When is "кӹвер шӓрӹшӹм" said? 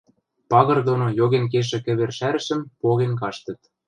1.85-2.61